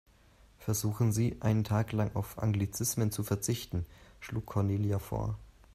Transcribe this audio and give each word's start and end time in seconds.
Versuchen 0.57 1.11
Sie, 1.11 1.37
einen 1.43 1.63
Tag 1.63 1.91
lang 1.91 2.15
auf 2.15 2.39
Anglizismen 2.39 3.11
zu 3.11 3.21
verzichten, 3.21 3.85
schlug 4.19 4.47
Cornelia 4.47 4.97
vor. 4.97 5.37